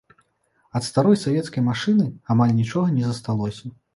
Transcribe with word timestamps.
Ад 0.79 0.85
старой 0.87 1.17
савецкай 1.25 1.61
машыны 1.69 2.07
амаль 2.35 2.57
нічога 2.63 2.87
не 2.97 3.03
засталося. 3.13 3.73